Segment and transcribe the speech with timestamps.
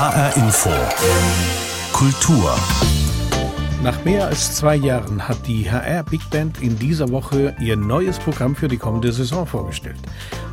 [0.00, 0.70] HR Info.
[1.92, 2.58] Kultur.
[3.82, 8.18] Nach mehr als zwei Jahren hat die HR Big Band in dieser Woche ihr neues
[8.18, 9.98] Programm für die kommende Saison vorgestellt.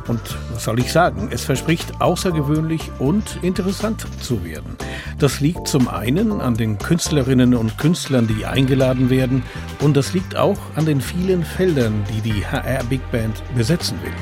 [0.06, 0.20] Und
[0.52, 1.30] was soll ich sagen?
[1.32, 4.76] Es verspricht außergewöhnlich und interessant zu werden.
[5.18, 9.44] Das liegt zum einen an den Künstlerinnen und Künstlern, die eingeladen werden,
[9.80, 14.12] und das liegt auch an den vielen Feldern, die die HR Big Band besetzen will.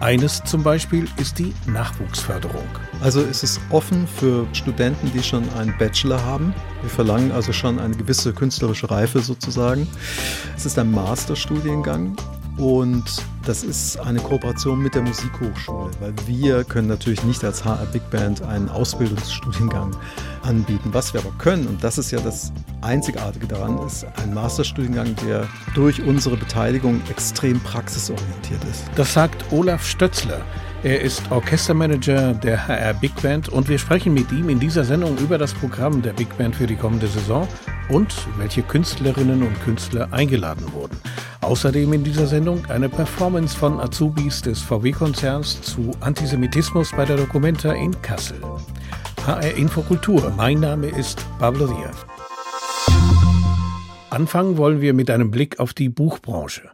[0.00, 2.66] Eines zum Beispiel ist die Nachwuchsförderung.
[3.00, 6.54] Also ist es offen für Studenten, die schon einen Bachelor haben.
[6.82, 9.86] Wir verlangen also schon eine gewisse künstlerische Reife sozusagen.
[10.54, 12.14] Es ist ein Masterstudiengang
[12.58, 13.04] und
[13.44, 18.08] das ist eine Kooperation mit der Musikhochschule, weil wir können natürlich nicht als HR Big
[18.10, 19.96] Band einen Ausbildungsstudiengang
[20.42, 20.88] anbieten.
[20.92, 25.46] Was wir aber können, und das ist ja das Einzigartige daran, ist ein Masterstudiengang, der
[25.74, 28.84] durch unsere Beteiligung extrem praxisorientiert ist.
[28.96, 30.42] Das sagt Olaf Stötzler.
[30.82, 35.16] Er ist Orchestermanager der HR Big Band und wir sprechen mit ihm in dieser Sendung
[35.18, 37.48] über das Programm der Big Band für die kommende Saison
[37.88, 40.96] und welche Künstlerinnen und Künstler eingeladen wurden.
[41.40, 47.72] Außerdem in dieser Sendung eine Performance von Azubis des VW-Konzerns zu Antisemitismus bei der Documenta
[47.72, 48.40] in Kassel.
[49.26, 52.06] HR Infokultur, mein Name ist Pablo Diaz.
[54.10, 56.70] Anfangen wollen wir mit einem Blick auf die Buchbranche.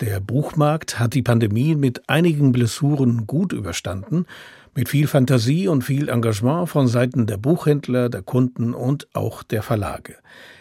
[0.00, 4.26] Der Buchmarkt hat die Pandemie mit einigen Blessuren gut überstanden,
[4.74, 9.62] mit viel Fantasie und viel Engagement von Seiten der Buchhändler, der Kunden und auch der
[9.62, 10.16] Verlage.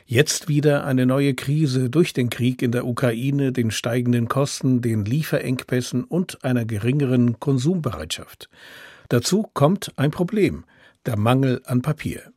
[0.05, 5.05] Jetzt wieder eine neue Krise durch den Krieg in der Ukraine, den steigenden Kosten, den
[5.05, 8.49] Lieferengpässen und einer geringeren Konsumbereitschaft.
[9.09, 10.65] Dazu kommt ein Problem,
[11.05, 12.33] der Mangel an Papier.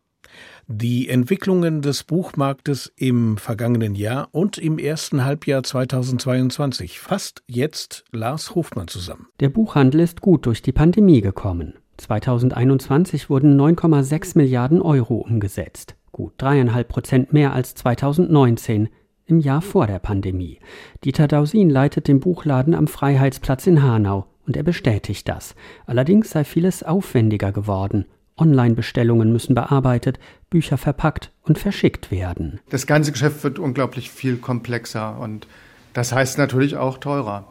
[0.69, 8.55] Die Entwicklungen des Buchmarktes im vergangenen Jahr und im ersten Halbjahr 2022 fasst jetzt Lars
[8.56, 9.28] Hofmann zusammen.
[9.39, 11.75] Der Buchhandel ist gut durch die Pandemie gekommen.
[11.98, 18.89] 2021 wurden 9,6 Milliarden Euro umgesetzt, gut dreieinhalb Prozent mehr als 2019,
[19.27, 20.61] im Jahr vor der Pandemie.
[21.05, 25.55] Dieter Dausin leitet den Buchladen am Freiheitsplatz in Hanau und er bestätigt das.
[25.84, 28.06] Allerdings sei vieles aufwendiger geworden
[28.38, 30.19] Online-Bestellungen müssen bearbeitet,
[30.50, 32.60] Bücher verpackt und verschickt werden.
[32.69, 35.47] Das ganze Geschäft wird unglaublich viel komplexer und
[35.93, 37.49] das heißt natürlich auch teurer.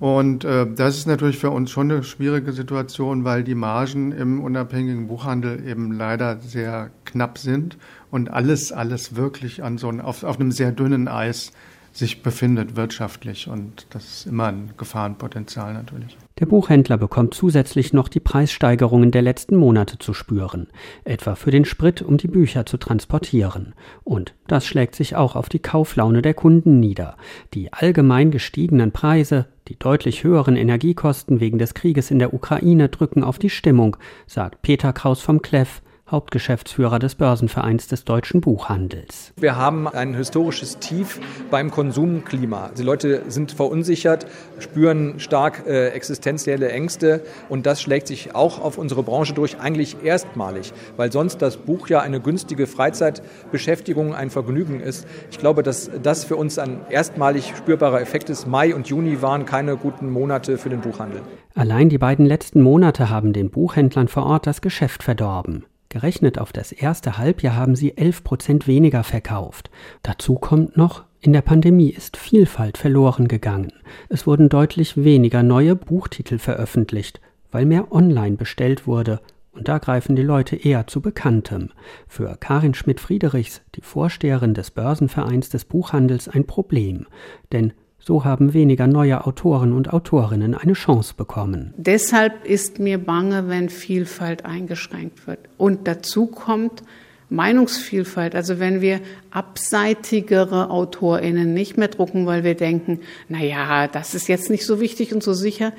[0.00, 4.40] Und äh, das ist natürlich für uns schon eine schwierige Situation, weil die Margen im
[4.40, 7.78] unabhängigen Buchhandel eben leider sehr knapp sind
[8.10, 11.52] und alles, alles wirklich an so ein, auf, auf einem sehr dünnen Eis
[11.92, 13.48] sich befindet wirtschaftlich.
[13.48, 16.16] Und das ist immer ein Gefahrenpotenzial natürlich.
[16.38, 20.68] Der Buchhändler bekommt zusätzlich noch die Preissteigerungen der letzten Monate zu spüren,
[21.04, 23.74] etwa für den Sprit, um die Bücher zu transportieren.
[24.04, 27.16] Und das schlägt sich auch auf die Kauflaune der Kunden nieder.
[27.54, 33.22] Die allgemein gestiegenen Preise, die deutlich höheren Energiekosten wegen des Krieges in der Ukraine drücken
[33.22, 33.96] auf die Stimmung,
[34.26, 39.32] sagt Peter Kraus vom Kleff, Hauptgeschäftsführer des Börsenvereins des deutschen Buchhandels.
[39.36, 41.20] Wir haben ein historisches Tief
[41.50, 42.70] beim Konsumklima.
[42.76, 44.26] Die Leute sind verunsichert,
[44.58, 50.02] spüren stark äh, existenzielle Ängste und das schlägt sich auch auf unsere Branche durch, eigentlich
[50.02, 55.06] erstmalig, weil sonst das Buch ja eine günstige Freizeitbeschäftigung, ein Vergnügen ist.
[55.30, 58.46] Ich glaube, dass das für uns ein erstmalig spürbarer Effekt ist.
[58.46, 61.20] Mai und Juni waren keine guten Monate für den Buchhandel.
[61.54, 65.64] Allein die beiden letzten Monate haben den Buchhändlern vor Ort das Geschäft verdorben.
[65.88, 69.70] Gerechnet auf das erste Halbjahr haben sie 11 Prozent weniger verkauft.
[70.02, 73.72] Dazu kommt noch, in der Pandemie ist Vielfalt verloren gegangen.
[74.08, 79.20] Es wurden deutlich weniger neue Buchtitel veröffentlicht, weil mehr online bestellt wurde
[79.58, 81.70] und da greifen die Leute eher zu Bekanntem.
[82.06, 87.06] Für Karin Schmidt-Friedrichs, die Vorsteherin des Börsenvereins des Buchhandels, ein Problem.
[87.50, 91.74] Denn so haben weniger neue Autoren und Autorinnen eine Chance bekommen.
[91.76, 95.40] Deshalb ist mir bange, wenn Vielfalt eingeschränkt wird.
[95.56, 96.82] Und dazu kommt
[97.30, 98.34] Meinungsvielfalt.
[98.34, 99.00] Also wenn wir
[99.30, 104.80] abseitigere AutorInnen nicht mehr drucken, weil wir denken, na ja, das ist jetzt nicht so
[104.80, 105.72] wichtig und so sicher,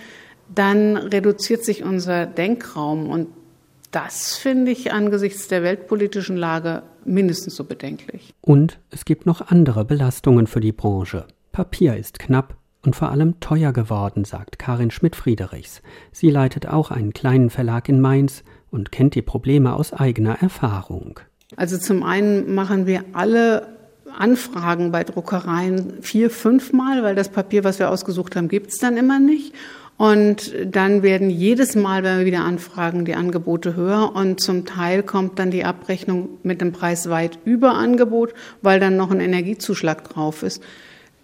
[0.54, 3.28] dann reduziert sich unser Denkraum und
[3.92, 8.34] das finde ich angesichts der weltpolitischen Lage mindestens so bedenklich.
[8.42, 11.26] Und es gibt noch andere Belastungen für die Branche.
[11.60, 15.82] Papier ist knapp und vor allem teuer geworden, sagt Karin Schmidt-Friedrichs.
[16.14, 21.20] Sie leitet auch einen kleinen Verlag in Mainz und kennt die Probleme aus eigener Erfahrung.
[21.58, 23.68] Also zum einen machen wir alle
[24.18, 28.96] Anfragen bei Druckereien vier, fünfmal, weil das Papier, was wir ausgesucht haben, gibt es dann
[28.96, 29.54] immer nicht.
[29.98, 35.04] Und dann werden jedes Mal, wenn wir wieder anfragen, die Angebote höher und zum Teil
[35.04, 40.08] kommt dann die Abrechnung mit dem Preis weit über Angebot, weil dann noch ein Energiezuschlag
[40.08, 40.64] drauf ist.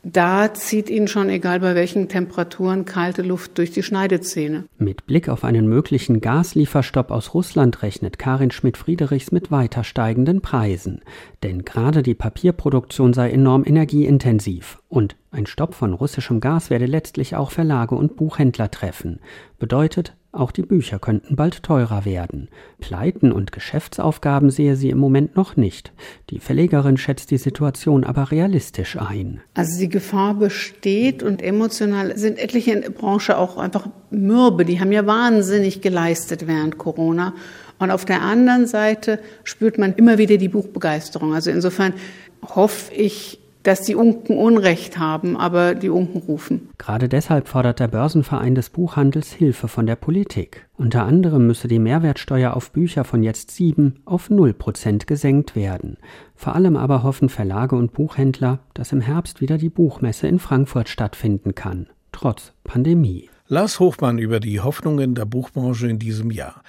[0.08, 4.66] Da zieht Ihnen schon, egal bei welchen Temperaturen, kalte Luft durch die Schneidezähne.
[4.78, 11.02] Mit Blick auf einen möglichen Gaslieferstopp aus Russland rechnet Karin Schmidt-Friedrichs mit weiter steigenden Preisen.
[11.42, 17.36] Denn gerade die Papierproduktion sei enorm energieintensiv und ein Stopp von russischem Gas werde letztlich
[17.36, 19.20] auch Verlage und Buchhändler treffen.
[19.58, 22.50] Bedeutet, auch die Bücher könnten bald teurer werden.
[22.80, 25.92] Pleiten und Geschäftsaufgaben sehe sie im Moment noch nicht.
[26.30, 29.42] Die Verlegerin schätzt die Situation aber realistisch ein.
[29.54, 34.66] Also die Gefahr besteht und emotional sind etliche in der Branche auch einfach mürbe.
[34.66, 37.34] Die haben ja wahnsinnig geleistet während Corona.
[37.80, 41.34] Und auf der anderen Seite spürt man immer wieder die Buchbegeisterung.
[41.34, 41.94] Also insofern
[42.42, 46.70] hoffe ich, dass die Unken Unrecht haben, aber die Unken rufen.
[46.78, 50.68] Gerade deshalb fordert der Börsenverein des Buchhandels Hilfe von der Politik.
[50.78, 55.98] Unter anderem müsse die Mehrwertsteuer auf Bücher von jetzt 7 auf 0 Prozent gesenkt werden.
[56.36, 60.88] Vor allem aber hoffen Verlage und Buchhändler, dass im Herbst wieder die Buchmesse in Frankfurt
[60.88, 63.30] stattfinden kann, trotz Pandemie.
[63.48, 66.62] Lars Hochmann über die Hoffnungen der Buchbranche in diesem Jahr.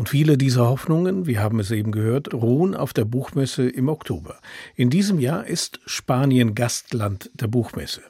[0.00, 4.38] Und viele dieser Hoffnungen, wir haben es eben gehört, ruhen auf der Buchmesse im Oktober.
[4.74, 8.00] In diesem Jahr ist Spanien Gastland der Buchmesse.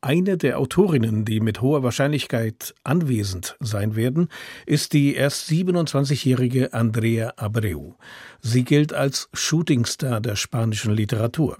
[0.00, 4.30] Eine der Autorinnen, die mit hoher Wahrscheinlichkeit anwesend sein werden,
[4.66, 7.92] ist die erst 27-jährige Andrea Abreu.
[8.40, 11.58] Sie gilt als Shootingstar der spanischen Literatur.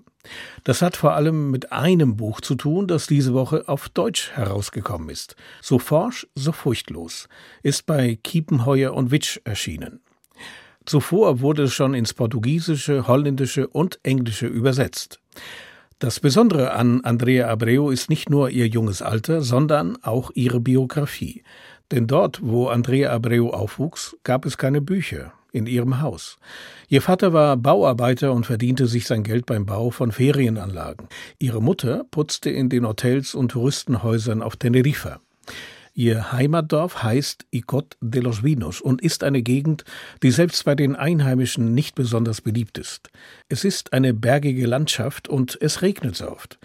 [0.64, 5.08] Das hat vor allem mit einem Buch zu tun, das diese Woche auf Deutsch herausgekommen
[5.08, 5.36] ist.
[5.60, 7.28] So forsch, so furchtlos
[7.62, 10.00] ist bei Kiepenheuer und Witsch erschienen.
[10.84, 15.20] Zuvor wurde es schon ins Portugiesische, Holländische und Englische übersetzt.
[15.98, 21.44] Das Besondere an Andrea Abreu ist nicht nur ihr junges Alter, sondern auch ihre Biografie.
[21.92, 26.38] Denn dort, wo Andrea Abreu aufwuchs, gab es keine Bücher in ihrem Haus.
[26.88, 31.08] Ihr Vater war Bauarbeiter und verdiente sich sein Geld beim Bau von Ferienanlagen.
[31.38, 35.20] Ihre Mutter putzte in den Hotels und Touristenhäusern auf Teneriffa.
[35.94, 39.84] Ihr Heimatdorf heißt Icot de los Vinos und ist eine Gegend,
[40.22, 43.10] die selbst bei den Einheimischen nicht besonders beliebt ist.
[43.50, 46.58] Es ist eine bergige Landschaft und es regnet oft.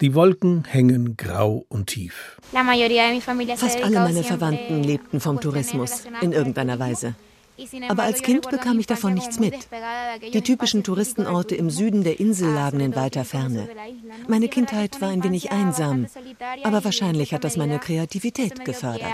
[0.00, 2.40] Die Wolken hängen grau und tief.
[3.56, 7.16] Fast alle meine Verwandten lebten vom Tourismus in irgendeiner Weise.
[7.88, 9.54] Aber als Kind bekam ich davon nichts mit.
[10.32, 13.68] Die typischen Touristenorte im Süden der Insel lagen in weiter Ferne.
[14.28, 16.06] Meine Kindheit war ein wenig einsam,
[16.62, 19.10] aber wahrscheinlich hat das meine Kreativität gefördert.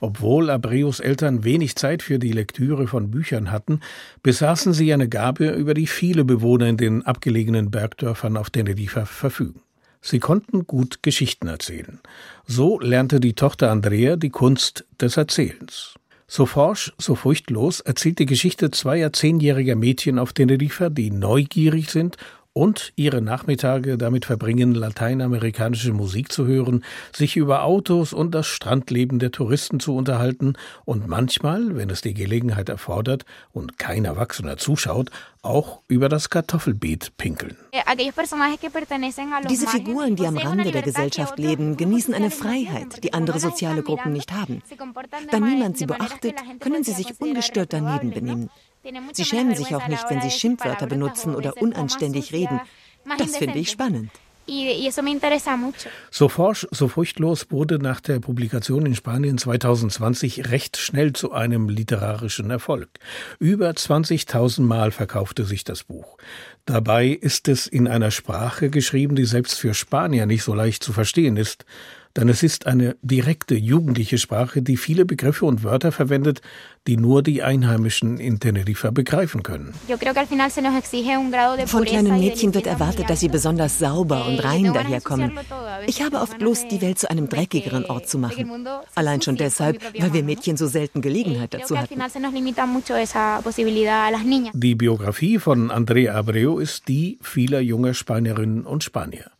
[0.00, 3.80] Obwohl Abreus Eltern wenig Zeit für die Lektüre von Büchern hatten,
[4.22, 9.62] besaßen sie eine Gabe, über die viele Bewohner in den abgelegenen Bergdörfern auf Teneriffa verfügen.
[10.00, 12.00] Sie konnten gut Geschichten erzählen.
[12.44, 15.94] So lernte die Tochter Andrea die Kunst des Erzählens.
[16.34, 22.16] So forsch, so furchtlos erzählt die Geschichte zweier zehnjähriger Mädchen auf Teneriffa, die neugierig sind
[22.52, 29.18] und ihre Nachmittage damit verbringen, lateinamerikanische Musik zu hören, sich über Autos und das Strandleben
[29.18, 30.54] der Touristen zu unterhalten
[30.84, 35.10] und manchmal, wenn es die Gelegenheit erfordert und kein Erwachsener zuschaut,
[35.40, 37.56] auch über das Kartoffelbeet pinkeln.
[39.48, 44.12] Diese Figuren, die am Rande der Gesellschaft leben, genießen eine Freiheit, die andere soziale Gruppen
[44.12, 44.62] nicht haben.
[45.30, 48.50] Da niemand sie beachtet, können sie sich ungestört daneben benehmen.
[49.12, 52.60] Sie schämen sich auch nicht, wenn sie Schimpfwörter benutzen oder unanständig reden.
[53.18, 54.10] Das finde ich spannend.
[56.10, 61.68] So forsch, so furchtlos wurde nach der Publikation in Spanien 2020 recht schnell zu einem
[61.68, 62.88] literarischen Erfolg.
[63.38, 66.16] Über 20.000 Mal verkaufte sich das Buch.
[66.64, 70.92] Dabei ist es in einer Sprache geschrieben, die selbst für Spanier nicht so leicht zu
[70.92, 71.64] verstehen ist
[72.16, 76.42] denn es ist eine direkte jugendliche Sprache, die viele Begriffe und Wörter verwendet,
[76.86, 79.72] die nur die Einheimischen in Teneriffa begreifen können.
[81.66, 85.38] Von kleinen Mädchen wird erwartet, dass sie besonders sauber und rein daherkommen.
[85.86, 88.68] Ich habe oft Lust, die Welt zu einem dreckigeren Ort zu machen.
[88.94, 92.00] Allein schon deshalb, weil wir Mädchen so selten Gelegenheit dazu hatten.
[94.54, 99.30] Die Biografie von Andrea Abreu ist die vieler junger Spanierinnen und Spanier.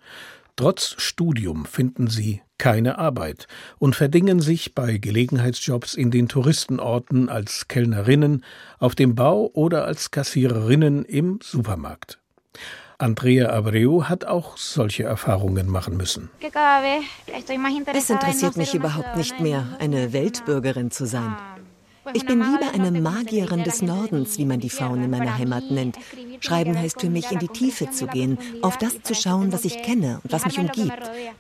[0.56, 3.49] Trotz Studium finden sie keine Arbeit
[3.81, 8.45] und verdingen sich bei Gelegenheitsjobs in den Touristenorten als Kellnerinnen,
[8.78, 12.21] auf dem Bau oder als Kassiererinnen im Supermarkt.
[12.99, 16.31] Andrea Abreu hat auch solche Erfahrungen machen müssen.
[17.92, 21.35] Es interessiert mich überhaupt nicht mehr, eine Weltbürgerin zu sein.
[22.14, 25.97] Ich bin lieber eine Magierin des Nordens, wie man die Frauen in meiner Heimat nennt.
[26.40, 29.82] Schreiben heißt für mich, in die Tiefe zu gehen, auf das zu schauen, was ich
[29.82, 30.92] kenne und was mich umgibt.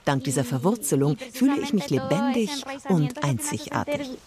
[0.04, 2.50] Dank dieser Verwurzelung fühle ich mich lebendig
[2.88, 4.18] und einzigartig.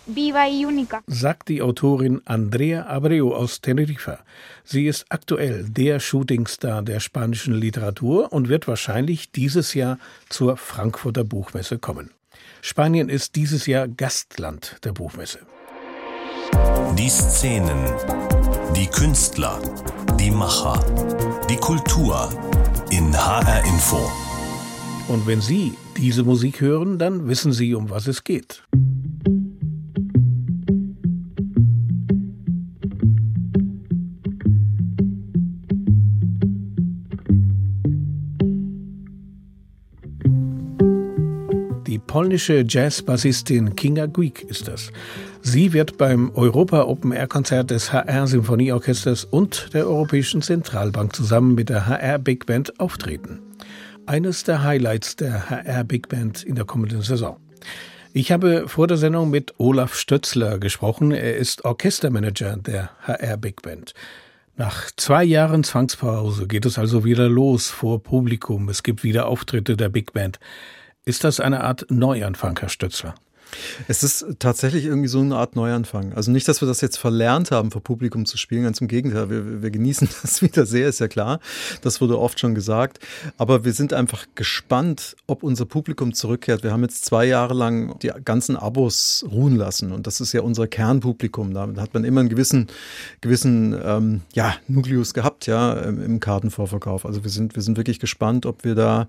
[1.07, 4.19] Sagt die Autorin Andrea Abreu aus Teneriffa.
[4.65, 9.99] Sie ist aktuell der Shootingstar der spanischen Literatur und wird wahrscheinlich dieses Jahr
[10.29, 12.11] zur Frankfurter Buchmesse kommen.
[12.61, 15.39] Spanien ist dieses Jahr Gastland der Buchmesse.
[16.97, 17.77] Die Szenen,
[18.75, 19.59] die Künstler,
[20.19, 20.79] die Macher,
[21.49, 22.29] die Kultur
[22.89, 24.09] in HR Info.
[25.07, 28.63] Und wenn Sie diese Musik hören, dann wissen Sie, um was es geht.
[42.15, 44.93] Polnische Jazzbassistin Kinga Guik ist das.
[45.41, 51.55] Sie wird beim Europa Open Air Konzert des HR Symphonieorchesters und der Europäischen Zentralbank zusammen
[51.55, 53.41] mit der HR Big Band auftreten.
[54.05, 57.35] Eines der Highlights der HR Big Band in der kommenden Saison.
[58.13, 61.11] Ich habe vor der Sendung mit Olaf Stötzler gesprochen.
[61.11, 63.93] Er ist Orchestermanager der HR Big Band.
[64.55, 68.69] Nach zwei Jahren Zwangspause geht es also wieder los vor Publikum.
[68.69, 70.39] Es gibt wieder Auftritte der Big Band.
[71.07, 73.13] Ist das eine Art Neuanfang, Herr Stötzler?
[73.87, 76.13] Es ist tatsächlich irgendwie so eine Art Neuanfang.
[76.13, 79.29] Also nicht, dass wir das jetzt verlernt haben, vor Publikum zu spielen, ganz im Gegenteil.
[79.29, 81.39] Wir, wir genießen das wieder sehr, ist ja klar.
[81.81, 82.99] Das wurde oft schon gesagt.
[83.37, 86.63] Aber wir sind einfach gespannt, ob unser Publikum zurückkehrt.
[86.63, 89.91] Wir haben jetzt zwei Jahre lang die ganzen Abos ruhen lassen.
[89.91, 91.53] Und das ist ja unser Kernpublikum.
[91.53, 92.67] Da hat man immer einen gewissen,
[93.21, 97.05] gewissen ähm, ja, Nukleus gehabt, ja, im Kartenvorverkauf.
[97.05, 99.07] Also wir sind, wir sind wirklich gespannt, ob wir da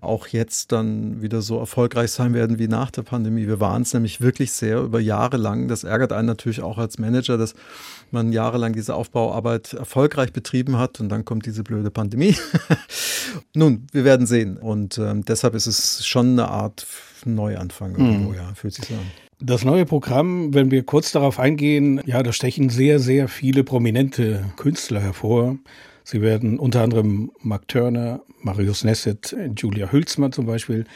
[0.00, 3.46] auch jetzt dann wieder so erfolgreich sein werden wie nach der Pandemie.
[3.46, 5.68] Wir waren es nämlich wirklich sehr über Jahre lang.
[5.68, 7.54] Das ärgert einen natürlich auch als Manager, dass
[8.10, 12.36] man jahrelang diese Aufbauarbeit erfolgreich betrieben hat und dann kommt diese blöde Pandemie.
[13.54, 14.56] Nun, wir werden sehen.
[14.56, 16.86] Und ähm, deshalb ist es schon eine Art
[17.24, 18.36] Neuanfang irgendwo, mhm.
[18.36, 19.00] ja, fühlt sich so an.
[19.38, 24.46] Das neue Programm, wenn wir kurz darauf eingehen, ja, da stechen sehr, sehr viele prominente
[24.56, 25.58] Künstler hervor.
[26.04, 30.86] Sie werden unter anderem Mark Turner, Marius Nesset, Julia Hülsmann zum Beispiel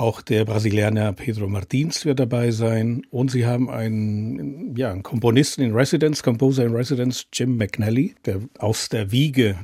[0.00, 3.02] auch der Brasilianer Pedro Martins wird dabei sein.
[3.10, 8.40] Und sie haben einen, ja, einen Komponisten in Residence, Composer in Residence, Jim McNally, der
[8.58, 9.56] aus der Wiege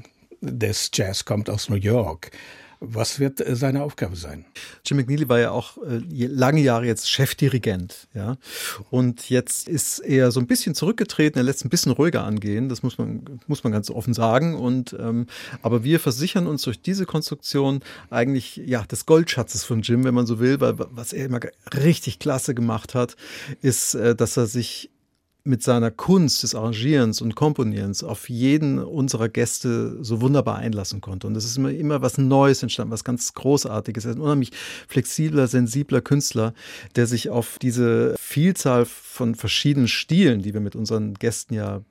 [0.43, 2.31] des Jazz kommt, aus New York.
[2.81, 4.45] Was wird äh, seine Aufgabe sein?
[4.85, 8.37] Jim McNeely war ja auch äh, lange Jahre jetzt Chefdirigent, ja.
[8.91, 12.83] Und jetzt ist er so ein bisschen zurückgetreten, er lässt ein bisschen ruhiger angehen, das
[12.83, 14.55] muss man, muss man ganz offen sagen.
[14.55, 15.27] Und ähm,
[15.63, 17.81] aber wir versichern uns durch diese Konstruktion
[18.11, 21.41] eigentlich ja des Goldschatzes von Jim, wenn man so will, weil was er immer
[21.75, 23.17] richtig klasse gemacht hat,
[23.63, 24.91] ist, äh, dass er sich
[25.47, 31.27] mit seiner Kunst des Arrangierens und Komponierens auf jeden unserer Gäste so wunderbar einlassen konnte.
[31.27, 34.05] Und es ist immer, immer was Neues entstanden, was ganz Großartiges.
[34.05, 34.53] Er ist ein unheimlich
[34.89, 36.53] flexibler, sensibler Künstler,
[36.97, 41.83] der sich auf diese Vielzahl von verschiedenen Stilen, die wir mit unseren Gästen ja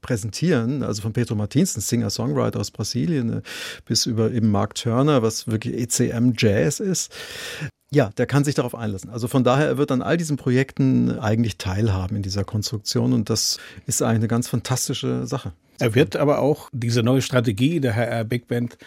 [0.00, 3.42] präsentieren, also von Pedro Martins, ein Singer-Songwriter aus Brasilien, äh,
[3.84, 7.12] bis über eben Mark Turner, was wirklich ECM-Jazz ist,
[7.92, 9.10] ja, der kann sich darauf einlassen.
[9.10, 13.30] Also von daher, er wird an all diesen Projekten eigentlich teilhaben in dieser Konstruktion und
[13.30, 15.52] das ist eigentlich eine ganz fantastische Sache.
[15.80, 18.78] Er wird aber auch diese neue Strategie der HR Big Band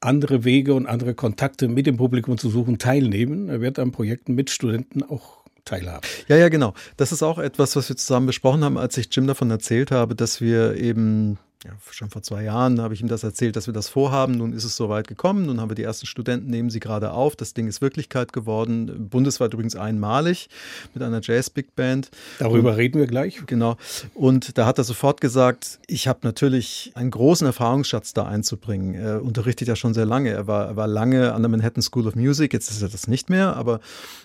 [0.00, 3.48] andere Wege und andere Kontakte mit dem Publikum zu suchen, teilnehmen.
[3.48, 6.06] Er wird an Projekten mit Studenten auch teilhaben.
[6.28, 6.74] Ja, ja, genau.
[6.96, 10.14] Das ist auch etwas, was wir zusammen besprochen haben, als ich Jim davon erzählt habe,
[10.14, 13.74] dass wir eben ja, schon vor zwei Jahren habe ich ihm das erzählt, dass wir
[13.74, 14.36] das vorhaben.
[14.36, 15.46] Nun ist es soweit gekommen.
[15.46, 17.36] Nun haben wir die ersten Studenten, nehmen sie gerade auf.
[17.36, 19.08] Das Ding ist Wirklichkeit geworden.
[19.08, 20.48] Bundesweit übrigens einmalig
[20.92, 22.10] mit einer Jazz-Big Band.
[22.40, 23.40] Darüber Und, reden wir gleich.
[23.46, 23.76] Genau.
[24.14, 28.94] Und da hat er sofort gesagt, ich habe natürlich einen großen Erfahrungsschatz da einzubringen.
[28.94, 30.30] Er unterrichtet ja schon sehr lange.
[30.30, 32.52] Er war, er war lange an der Manhattan School of Music.
[32.52, 33.78] Jetzt ist er das nicht mehr, aber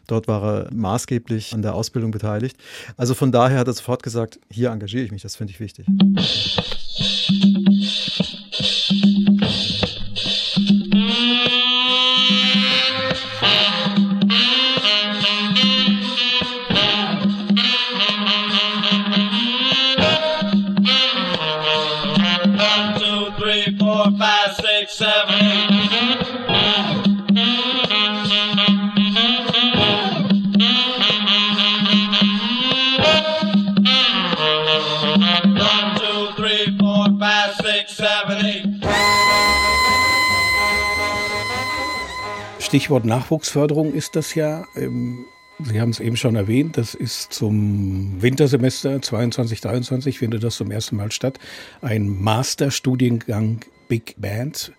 [0.07, 2.57] dort war er maßgeblich an der Ausbildung beteiligt.
[2.95, 5.21] Also von daher hat er sofort gesagt, hier engagiere ich mich.
[5.21, 5.85] Das finde ich wichtig.
[42.87, 44.63] Stichwort Nachwuchsförderung ist das ja.
[44.77, 45.25] Ähm,
[45.59, 50.71] Sie haben es eben schon erwähnt, das ist zum Wintersemester 22, 23 findet das zum
[50.71, 51.37] ersten Mal statt.
[51.81, 54.71] Ein Masterstudiengang Big Band.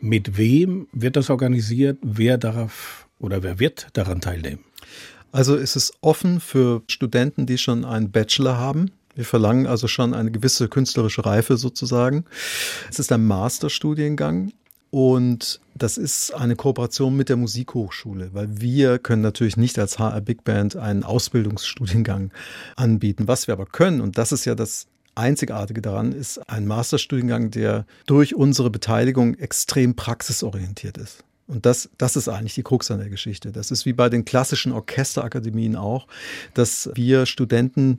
[0.00, 1.98] Mit wem wird das organisiert?
[2.02, 4.64] Wer darf oder wer wird daran teilnehmen?
[5.30, 8.90] Also ist es offen für Studenten, die schon einen Bachelor haben.
[9.14, 12.24] Wir verlangen also schon eine gewisse künstlerische Reife sozusagen.
[12.90, 14.50] Es ist ein Masterstudiengang
[14.92, 20.20] und das ist eine Kooperation mit der Musikhochschule, weil wir können natürlich nicht als HR
[20.20, 22.30] Big Band einen Ausbildungsstudiengang
[22.76, 23.26] anbieten.
[23.26, 27.86] Was wir aber können, und das ist ja das Einzigartige daran, ist ein Masterstudiengang, der
[28.06, 31.24] durch unsere Beteiligung extrem praxisorientiert ist.
[31.46, 33.50] Und das, das ist eigentlich die Krux an der Geschichte.
[33.50, 36.06] Das ist wie bei den klassischen Orchesterakademien auch,
[36.52, 37.96] dass wir Studenten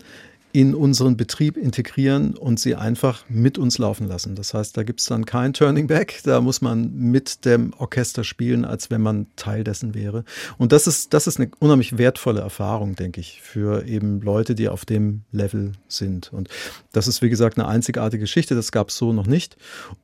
[0.53, 4.35] in unseren Betrieb integrieren und sie einfach mit uns laufen lassen.
[4.35, 8.23] Das heißt, da gibt es dann kein Turning Back, da muss man mit dem Orchester
[8.23, 10.23] spielen, als wenn man Teil dessen wäre.
[10.59, 14.69] Und das ist, das ist eine unheimlich wertvolle Erfahrung, denke ich, für eben Leute, die
[14.69, 16.31] auf dem Level sind.
[16.31, 16.49] Und
[16.91, 19.57] das ist, wie gesagt, eine einzigartige Geschichte, das gab es so noch nicht.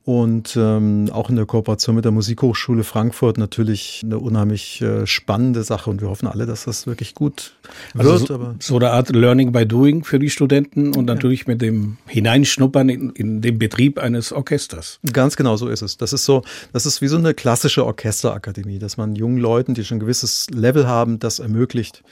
[0.04, 5.62] Und ähm, auch in der Kooperation mit der Musikhochschule Frankfurt natürlich eine unheimlich äh, spannende
[5.62, 7.54] Sache und wir hoffen alle, dass das wirklich gut
[7.96, 8.26] also wird.
[8.26, 10.94] So, so eine Art Learning by Doing für die Studenten.
[10.96, 14.98] Und natürlich mit dem Hineinschnuppern in, in den Betrieb eines Orchesters.
[15.12, 15.98] Ganz genau so ist es.
[15.98, 16.42] Das ist so,
[16.72, 20.46] das ist wie so eine klassische Orchesterakademie, dass man jungen Leuten, die schon ein gewisses
[20.50, 22.02] Level haben, das ermöglicht.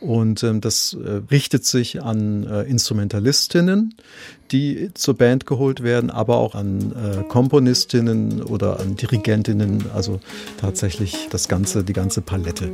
[0.00, 3.94] Und ähm, das äh, richtet sich an äh, Instrumentalistinnen,
[4.52, 10.20] die zur Band geholt werden, aber auch an äh, Komponistinnen oder an Dirigentinnen, also
[10.58, 12.72] tatsächlich das ganze, die ganze Palette.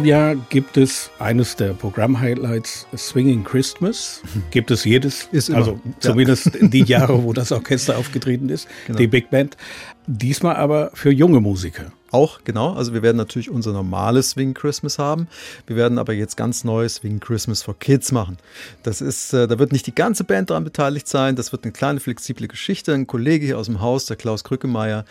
[0.00, 4.22] Diesem Jahr gibt es eines der Programm-Highlights, Swinging Christmas.
[4.50, 8.98] Gibt es jedes, ist also zumindest die Jahre, wo das Orchester aufgetreten ist, genau.
[8.98, 9.58] die Big Band.
[10.06, 11.92] Diesmal aber für junge Musiker.
[12.10, 12.72] Auch, genau.
[12.72, 15.28] Also wir werden natürlich unser normales Swing Christmas haben.
[15.66, 18.36] Wir werden aber jetzt ganz neues Swing Christmas for Kids machen.
[18.82, 21.36] Das ist, äh, da wird nicht die ganze Band daran beteiligt sein.
[21.36, 22.94] Das wird eine kleine flexible Geschichte.
[22.94, 25.04] Ein Kollege hier aus dem Haus, der Klaus Krückemeier,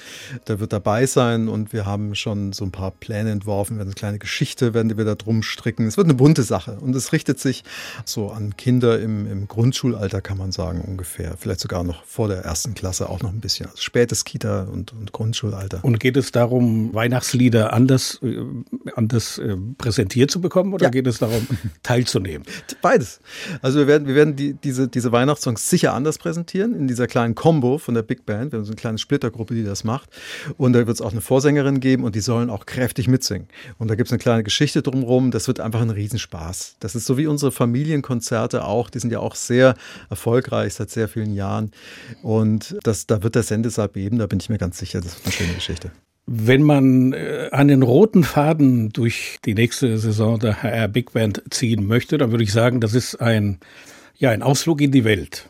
[0.48, 3.76] der wird dabei sein und wir haben schon so ein paar Pläne entworfen.
[3.76, 5.88] Wir werden eine kleine Geschichte, werden wir da drum stricken.
[5.88, 7.64] Es wird eine bunte Sache und es richtet sich
[8.06, 11.36] so an Kinder im, im Grundschulalter, kann man sagen, ungefähr.
[11.38, 13.68] Vielleicht sogar noch vor der ersten Klasse auch noch ein bisschen.
[13.68, 15.80] Also spätes Kita und, und Grundschulalter.
[15.84, 18.38] Und geht es darum, Weihnachtslieder anders, äh,
[18.96, 20.90] anders äh, präsentiert zu bekommen oder ja.
[20.90, 21.46] geht es darum,
[21.84, 22.46] teilzunehmen?
[22.82, 23.20] Beides.
[23.62, 27.36] Also wir werden, wir werden die, diese, diese Weihnachtssongs sicher anders präsentieren, in dieser kleinen
[27.36, 28.52] Combo von der Big Band.
[28.52, 30.10] Wir haben so eine kleine Splittergruppe, die das macht.
[30.58, 33.48] Und da wird es auch eine Vorsängerin geben und die sollen auch kräftig mitsingen.
[33.78, 35.32] Und da gibt es eine kleine Geschichte drumherum.
[35.32, 36.78] Das wird einfach ein Riesenspaß.
[36.80, 38.90] Das ist so wie unsere Familienkonzerte auch.
[38.90, 39.76] Die sind ja auch sehr
[40.10, 41.72] erfolgreich seit sehr vielen Jahren.
[42.22, 45.02] Und das, da wird der Sendesaal beben, da bin ich mir ganz sicher.
[45.02, 45.92] Das wird eine schöne Geschichte.
[46.32, 51.88] Wenn man äh, einen roten Faden durch die nächste Saison der HR Big Band ziehen
[51.88, 53.58] möchte, dann würde ich sagen, das ist ein,
[54.16, 55.50] ja, ein Ausflug in die Welt.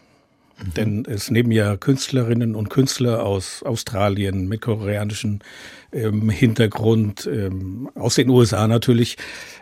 [0.57, 0.73] Mhm.
[0.75, 5.43] Denn es nehmen ja Künstlerinnen und Künstler aus Australien mit koreanischen
[5.91, 9.17] ähm, Hintergrund, ähm, aus den USA natürlich.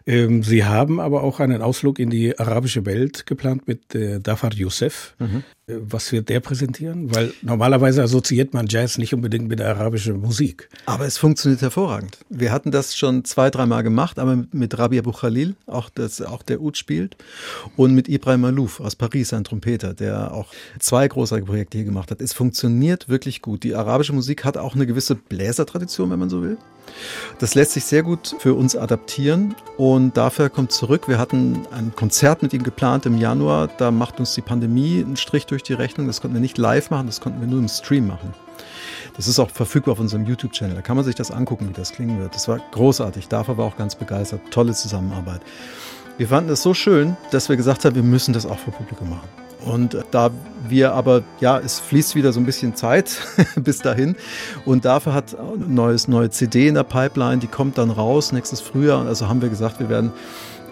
[0.05, 4.53] Ähm, Sie haben aber auch einen Ausflug in die arabische Welt geplant mit äh, Dafar
[4.53, 5.15] Youssef.
[5.17, 5.43] Mhm.
[5.67, 7.13] Äh, was wird der präsentieren?
[7.13, 10.69] Weil normalerweise assoziiert man Jazz nicht unbedingt mit der arabischen Musik.
[10.85, 12.17] Aber es funktioniert hervorragend.
[12.29, 15.89] Wir hatten das schon zwei, dreimal gemacht, aber mit Rabi Abu Khalil, auch,
[16.25, 17.17] auch der Ud spielt,
[17.75, 22.11] und mit Ibrahim Malouf aus Paris, ein Trompeter, der auch zwei großartige Projekte hier gemacht
[22.11, 22.21] hat.
[22.21, 23.63] Es funktioniert wirklich gut.
[23.63, 26.57] Die arabische Musik hat auch eine gewisse Bläsertradition, wenn man so will.
[27.39, 31.07] Das lässt sich sehr gut für uns adaptieren und dafür kommt zurück.
[31.07, 33.67] Wir hatten ein Konzert mit ihm geplant im Januar.
[33.67, 36.07] Da macht uns die Pandemie einen Strich durch die Rechnung.
[36.07, 38.33] Das konnten wir nicht live machen, das konnten wir nur im Stream machen.
[39.15, 40.75] Das ist auch verfügbar auf unserem YouTube-Channel.
[40.75, 42.35] Da kann man sich das angucken, wie das klingen wird.
[42.35, 43.27] Das war großartig.
[43.27, 44.41] Dafür war auch ganz begeistert.
[44.51, 45.41] Tolle Zusammenarbeit.
[46.17, 49.09] Wir fanden es so schön, dass wir gesagt haben, wir müssen das auch für Publikum
[49.09, 49.46] machen.
[49.67, 50.31] Und da
[50.67, 53.21] wir aber, ja, es fließt wieder so ein bisschen Zeit
[53.55, 54.15] bis dahin.
[54.65, 58.61] Und dafür hat ein neues, neue CD in der Pipeline, die kommt dann raus nächstes
[58.61, 59.05] Frühjahr.
[59.05, 60.11] Also haben wir gesagt, wir werden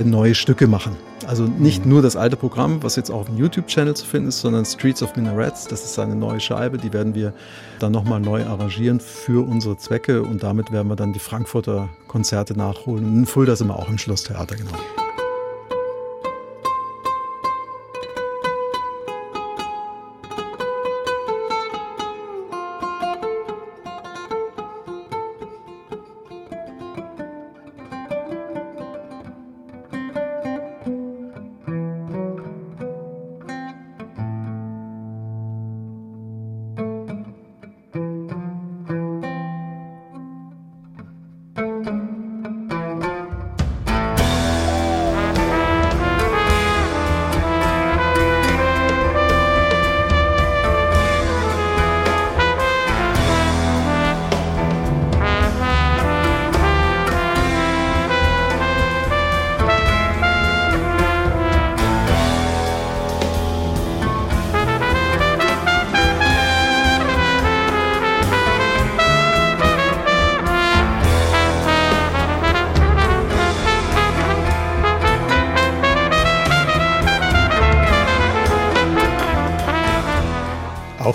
[0.03, 0.95] neue Stücke machen.
[1.25, 1.91] Also nicht mhm.
[1.91, 5.01] nur das alte Programm, was jetzt auch auf dem YouTube-Channel zu finden ist, sondern Streets
[5.01, 7.33] of Minarets, das ist eine neue Scheibe, die werden wir
[7.79, 12.57] dann nochmal neu arrangieren für unsere Zwecke und damit werden wir dann die Frankfurter Konzerte
[12.57, 13.05] nachholen.
[13.05, 15.04] Und in Fulda sind wir auch im Schlosstheater, genau.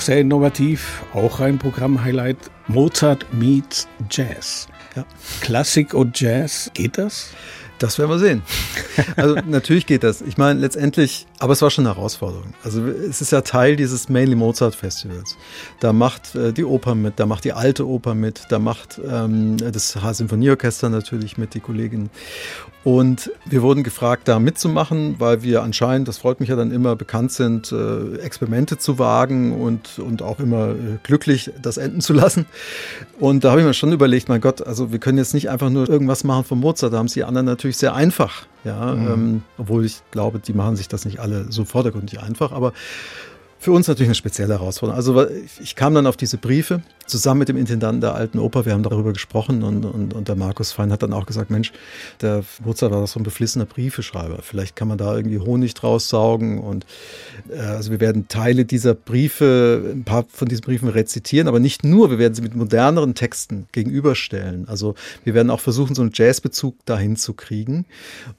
[0.00, 2.50] Auch sehr innovativ, auch ein Programm-Highlight.
[2.68, 4.66] Mozart meets Jazz.
[4.96, 5.04] Ja.
[5.42, 7.34] Klassik und Jazz, geht das?
[7.80, 8.42] Das werden wir sehen.
[9.16, 10.20] Also natürlich geht das.
[10.20, 12.52] Ich meine, letztendlich, aber es war schon eine Herausforderung.
[12.62, 15.38] Also es ist ja Teil dieses Mainly Mozart Festivals.
[15.80, 19.56] Da macht äh, die Oper mit, da macht die alte Oper mit, da macht ähm,
[19.56, 22.10] das H-Symphonieorchester natürlich mit, die Kollegin.
[22.82, 26.96] Und wir wurden gefragt, da mitzumachen, weil wir anscheinend, das freut mich ja dann immer,
[26.96, 32.14] bekannt sind, äh, Experimente zu wagen und, und auch immer äh, glücklich das enden zu
[32.14, 32.46] lassen.
[33.18, 35.68] Und da habe ich mir schon überlegt, mein Gott, also wir können jetzt nicht einfach
[35.68, 38.46] nur irgendwas machen von Mozart, da haben es die anderen natürlich sehr einfach.
[38.64, 39.08] Ja, mhm.
[39.08, 42.72] ähm, obwohl ich glaube, die machen sich das nicht alle so vordergründig einfach, aber
[43.60, 44.96] für uns natürlich eine spezielle Herausforderung.
[44.96, 45.26] Also
[45.62, 48.64] ich kam dann auf diese Briefe zusammen mit dem Intendanten der Alten Oper.
[48.64, 51.70] Wir haben darüber gesprochen und, und, und der Markus Fein hat dann auch gesagt, Mensch,
[52.22, 54.38] der Mozart war doch so ein beflissener Briefeschreiber.
[54.40, 56.58] Vielleicht kann man da irgendwie Honig draus saugen.
[56.58, 56.86] Und
[57.50, 61.84] äh, also wir werden Teile dieser Briefe, ein paar von diesen Briefen rezitieren, aber nicht
[61.84, 62.10] nur.
[62.10, 64.68] Wir werden sie mit moderneren Texten gegenüberstellen.
[64.68, 67.84] Also wir werden auch versuchen, so einen Jazzbezug dahin zu kriegen.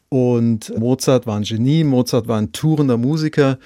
[0.09, 3.59] Und Mozart war ein Genie, Mozart war ein tourender Musiker.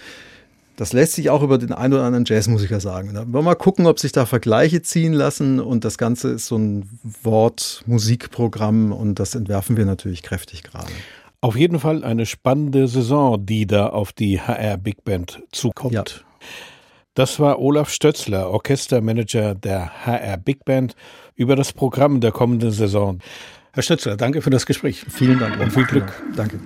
[0.78, 3.14] Das lässt sich auch über den einen oder anderen Jazzmusiker sagen.
[3.14, 5.60] Da wollen wir mal gucken, ob sich da Vergleiche ziehen lassen.
[5.60, 6.90] Und das Ganze ist so ein
[7.24, 10.92] Wort-Musikprogramm und das entwerfen wir natürlich kräftig gerade.
[11.40, 15.94] Auf jeden Fall eine spannende Saison, die da auf die HR Big Band zukommt.
[15.94, 16.04] Ja.
[17.14, 20.96] Das war Olaf Stötzler, Orchestermanager der HR Big Band,
[21.36, 23.20] über das Programm der kommenden Saison.
[23.72, 25.06] Herr Stötzler, danke für das Gespräch.
[25.08, 26.12] Vielen Dank und viel Glück.
[26.36, 26.60] Danke.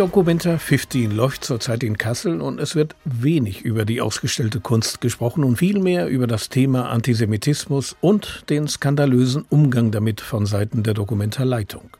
[0.00, 5.44] Documenta 15 läuft zurzeit in Kassel und es wird wenig über die ausgestellte Kunst gesprochen
[5.44, 11.90] und vielmehr über das Thema Antisemitismus und den skandalösen Umgang damit von Seiten der Documenta-Leitung.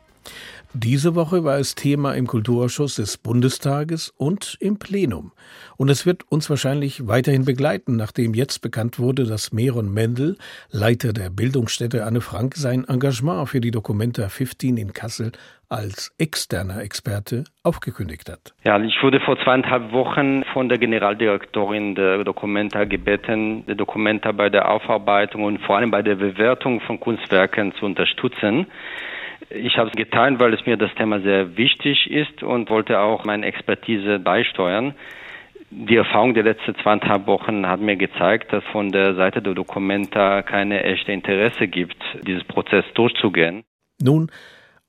[0.73, 5.33] Diese Woche war es Thema im Kulturausschuss des Bundestages und im Plenum.
[5.77, 10.39] Und es wird uns wahrscheinlich weiterhin begleiten, nachdem jetzt bekannt wurde, dass Meron Mendel,
[10.71, 15.33] Leiter der Bildungsstätte Anne Frank, sein Engagement für die Documenta 15 in Kassel
[15.71, 18.53] als externer Experte aufgekündigt hat.
[18.65, 24.51] Ja, ich wurde vor zweieinhalb Wochen von der Generaldirektorin der Documenta gebeten, die Documenta bei
[24.51, 28.67] der Aufarbeitung und vor allem bei der Bewertung von Kunstwerken zu unterstützen.
[29.49, 33.25] Ich habe es getan, weil es mir das Thema sehr wichtig ist und wollte auch
[33.25, 34.95] meine Expertise beisteuern.
[35.71, 40.43] Die Erfahrung der letzten zweieinhalb Wochen hat mir gezeigt, dass von der Seite der Dokumenta
[40.43, 43.63] keine echte Interesse gibt, dieses Prozess durchzugehen.
[44.03, 44.31] Nun,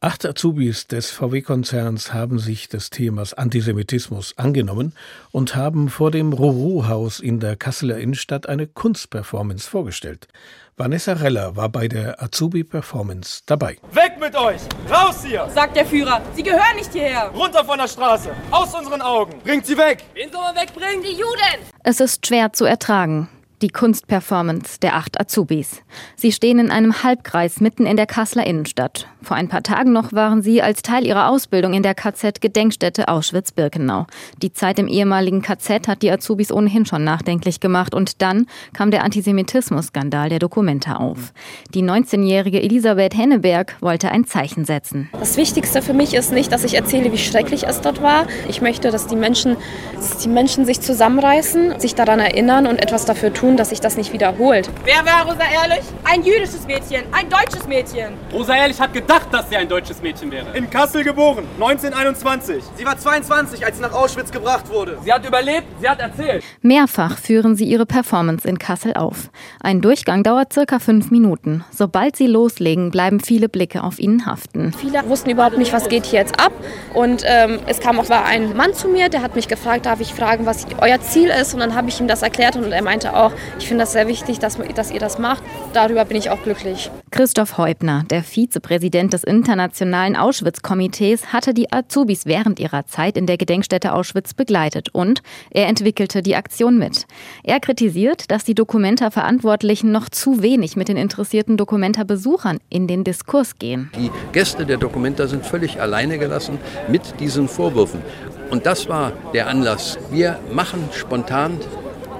[0.02, 4.94] acht Azubis des VW-Konzerns haben sich des Themas Antisemitismus angenommen
[5.32, 10.28] und haben vor dem Roro-Haus in der Kasseler Innenstadt eine Kunstperformance vorgestellt.
[10.76, 13.78] Vanessa Reller war bei der Azubi Performance dabei.
[13.92, 14.62] Weg mit euch!
[14.90, 15.48] Raus hier!
[15.54, 16.22] sagt der Führer.
[16.34, 17.28] Sie gehören nicht hierher.
[17.28, 18.32] Runter von der Straße!
[18.50, 19.40] Aus unseren Augen!
[19.44, 20.04] Bringt sie weg!
[20.16, 21.04] Wen soll man wegbringen?
[21.04, 21.60] Die Juden!
[21.84, 23.30] Es ist schwer zu ertragen
[23.62, 25.82] die Kunstperformance der acht Azubis.
[26.16, 29.08] Sie stehen in einem Halbkreis mitten in der Kasseler Innenstadt.
[29.22, 34.08] Vor ein paar Tagen noch waren sie als Teil ihrer Ausbildung in der KZ-Gedenkstätte Auschwitz-Birkenau.
[34.42, 38.90] Die Zeit im ehemaligen KZ hat die Azubis ohnehin schon nachdenklich gemacht und dann kam
[38.90, 41.34] der Antisemitismus-Skandal der Dokumenta auf.
[41.74, 45.10] Die 19-jährige Elisabeth Henneberg wollte ein Zeichen setzen.
[45.14, 48.26] Das Wichtigste für mich ist nicht, dass ich erzähle, wie schrecklich es dort war.
[48.50, 49.56] Ich möchte, dass die Menschen,
[49.96, 53.82] dass die Menschen sich zusammenreißen, sich daran erinnern und etwas dafür tun, tun, dass sich
[53.82, 54.70] das nicht wiederholt.
[54.86, 55.86] Wer war Rosa Ehrlich?
[56.04, 58.14] Ein jüdisches Mädchen, ein deutsches Mädchen.
[58.34, 60.46] Rosa Ehrlich hat gedacht, dass sie ein deutsches Mädchen wäre.
[60.56, 62.64] In Kassel geboren, 1921.
[62.78, 64.98] Sie war 22, als sie nach Auschwitz gebracht wurde.
[65.04, 66.44] Sie hat überlebt, sie hat erzählt.
[66.62, 69.30] Mehrfach führen sie ihre Performance in Kassel auf.
[69.60, 71.64] Ein Durchgang dauert circa fünf Minuten.
[71.72, 74.74] Sobald sie loslegen, bleiben viele Blicke auf ihnen haften.
[74.80, 76.54] Viele wussten überhaupt nicht, was geht hier jetzt ab.
[76.94, 80.00] Und ähm, es kam auch war ein Mann zu mir, der hat mich gefragt, darf
[80.00, 81.54] ich fragen, was euer Ziel ist?
[81.54, 84.08] Und dann habe ich ihm das erklärt und er meinte auch, ich finde das sehr
[84.08, 85.44] wichtig, dass, dass ihr das macht.
[85.74, 86.90] Darüber bin ich auch glücklich.
[87.12, 93.38] Christoph Heubner, der Vizepräsident des Internationalen Auschwitz-Komitees, hatte die Azubis während ihrer Zeit in der
[93.38, 97.06] Gedenkstätte Auschwitz begleitet und er entwickelte die Aktion mit.
[97.44, 103.60] Er kritisiert, dass die Dokumenta-Verantwortlichen noch zu wenig mit den interessierten Dokumenta-Besuchern in den Diskurs
[103.60, 103.92] gehen.
[103.98, 108.02] Die Gäste der Dokumenta sind völlig alleine gelassen mit diesen Vorwürfen.
[108.50, 109.98] Und das war der Anlass.
[110.12, 111.58] Wir machen spontan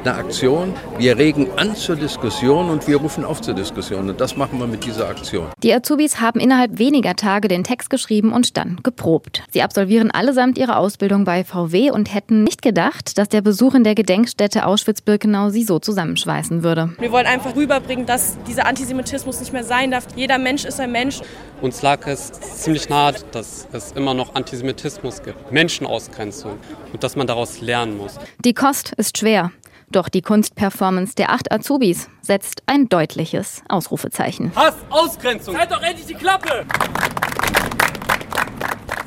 [0.06, 0.74] eine Aktion.
[0.98, 4.10] Wir regen an zur Diskussion und wir rufen auf zur Diskussion.
[4.10, 5.48] Und das machen wir mit dieser Aktion.
[5.64, 9.44] Die Azubis haben innerhalb weniger Tage den Text geschrieben und dann geprobt.
[9.52, 13.84] Sie absolvieren allesamt ihre Ausbildung bei VW und hätten nicht gedacht, dass der Besuch in
[13.84, 16.94] der Gedenkstätte Auschwitz-Birkenau sie so zusammenschweißen würde.
[17.00, 20.08] Wir wollen einfach rüberbringen, dass dieser Antisemitismus nicht mehr sein darf.
[20.16, 21.22] Jeder Mensch ist ein Mensch.
[21.62, 26.58] Uns lag es ziemlich nahe, dass es immer noch Antisemitismus gibt, Menschenausgrenzung
[26.92, 28.16] und dass man daraus lernen muss.
[28.44, 29.52] Die Kost ist schwer.
[29.92, 34.54] Doch die Kunstperformance der acht Azubis setzt ein deutliches Ausrufezeichen.
[34.56, 35.58] Hass, Ausgrenzung!
[35.58, 36.66] Halt doch endlich die Klappe!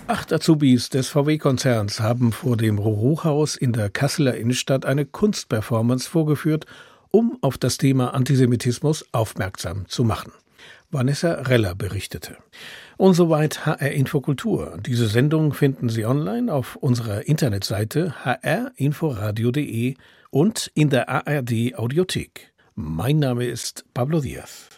[0.06, 6.66] Acht Azubis des VW-Konzerns haben vor dem Hochhaus in der Kasseler Innenstadt eine Kunstperformance vorgeführt,
[7.10, 10.32] um auf das Thema Antisemitismus aufmerksam zu machen.
[10.90, 12.36] Vanessa Reller berichtete.
[12.98, 14.76] Und soweit HR Infokultur.
[14.84, 19.96] Diese Sendung finden Sie online auf unserer Internetseite hrinforadio.de
[20.34, 22.52] und in der ARD Audiothek.
[22.74, 24.68] Mein Name ist Pablo Diaz.